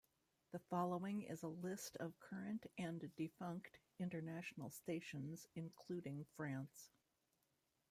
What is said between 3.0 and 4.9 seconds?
defunct international